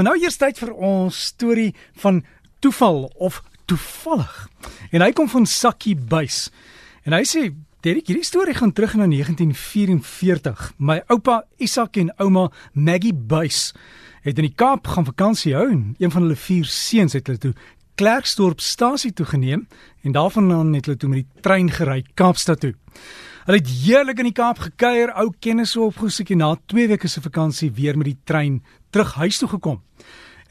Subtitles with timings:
[0.00, 2.22] Maar nou eers tyd vir ons storie van
[2.64, 4.36] toeval of toevallig.
[4.96, 6.46] En hy kom van Sakkie Buys.
[7.04, 7.42] En hy sê
[7.84, 10.70] Derek, hierdie storie gaan terug na 1944.
[10.80, 13.74] My oupa Isak en ouma Maggie Buys
[14.24, 17.44] het in die Kaap gaan vakansie hou en een van hulle vier seuns het hulle
[17.44, 17.52] toe
[18.00, 19.66] Klerksdorp stasie toe geneem
[20.00, 22.72] en daarvandaan het hulle toe met die trein gery Kaapstad toe.
[23.50, 27.18] Hulle het heerlik in die Kaap gekuier, ou kennisse opgesoek en na 2 weke se
[27.18, 28.60] vakansie weer met die trein
[28.94, 29.80] terug huis toe gekom.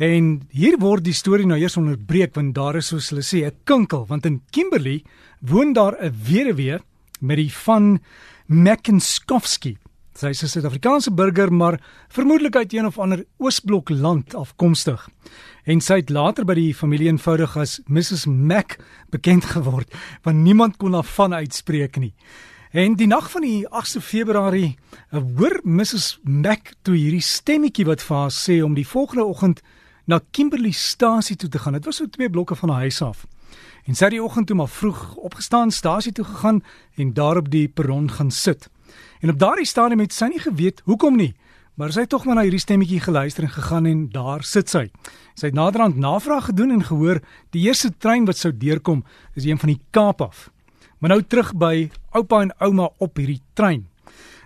[0.04, 3.56] En hier word die storie nou eers onderbreek want daar is soos hulle sê 'n
[3.64, 5.06] kinkel want in Kimberley
[5.40, 6.80] woon daar 'n weduwee
[7.22, 8.02] met die van
[8.48, 9.78] Mackenskowski.
[10.14, 11.80] Sy is 'n Suid-Afrikaanse burger maar
[12.10, 15.08] vermoedelik uit een of ander Oosblok land afkomstig.
[15.64, 18.76] En sy het later by die familie eenvoudig as Mrs Mac
[19.10, 19.88] bekend geword
[20.24, 22.14] want niemand kon haar van uitspreek nie.
[22.70, 24.76] En die nag van die 8de Februarie
[25.10, 29.64] hoor Mrs Mac toe hierdie stemmetjie wat vir haar sê om die volgende oggend
[30.06, 31.74] na Kimberley stasie toe te gaan.
[31.74, 33.26] Dit was so twee blokke van haar huis af.
[33.90, 36.62] En sy het die oggend toe maar vroeg opgestaan, stasie toe gegaan
[36.94, 38.70] en daar op die perron gaan sit.
[39.26, 41.34] En op daardie stadium het sy nie geweet hoekom nie,
[41.74, 44.86] maar sy het tog maar na hierdie stemmetjie geluister en gegaan en daar sit sy.
[45.34, 49.02] Sy het naderhand navraag gedoen en gehoor die eerste trein wat sou deurkom
[49.34, 50.52] is een van die Kaap af.
[51.00, 53.86] Maar nou terug by oupa en ouma op hierdie trein.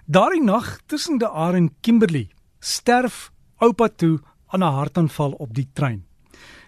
[0.05, 2.27] Daardie nag tussen die Aar en Kimberley
[2.59, 6.05] sterf oupa toe aan 'n hartaanval op die trein.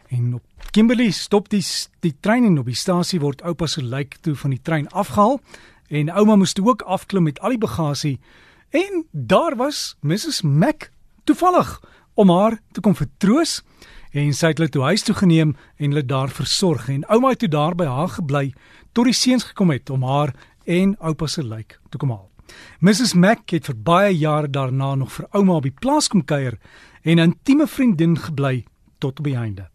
[0.10, 1.64] En op Kimberley stop die
[2.00, 5.40] die trein en op die stasie word oupa se lijk toe van die trein afgehaal
[5.88, 8.20] en ouma moes toe ook afklim met al die bagasie
[8.70, 10.90] en daar was Mrs Mac
[11.24, 11.82] toevallig
[12.16, 13.62] om haar te kom vertroos
[14.16, 17.44] en sy het hulle toe huis toe geneem en hulle daar versorg en ouma het
[17.44, 18.46] toe daar by haar gebly
[18.96, 20.32] tot die seuns gekom het om haar
[20.66, 22.30] en oupa se lijk te kom haal.
[22.80, 26.58] Mrs Mac het vir baie jare daarna nog vir ouma op die plaas kom kuier
[27.04, 28.66] en 'n intieme vriendin gebly
[29.00, 29.70] tot op die einde.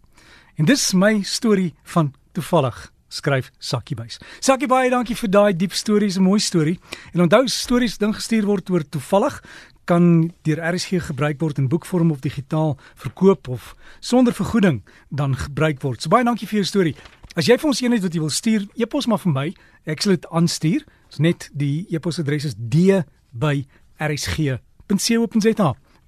[0.56, 4.18] En dis my storie van toevallig skryf Sakkie Buys.
[4.40, 6.78] Sakkie baie dankie vir daai diep stories, 'n mooi storie.
[7.12, 9.42] En onthou stories ding gestuur word oor toevallig
[9.90, 15.82] kan deur RSG gebruik word in boekvorm of digitaal verkoop of sonder vergoeding dan gebruik
[15.82, 16.02] word.
[16.02, 16.96] So baie dankie vir jou storie.
[17.34, 19.54] As jy vir ons een het wat jy wil stuur, e-pos maar vir my.
[19.90, 20.80] Ek sal dit aanstuur.
[21.10, 22.98] Dis net die e-posadres is d@rsg.co.za.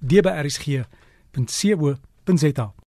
[0.03, 0.83] d@rsg.co.za.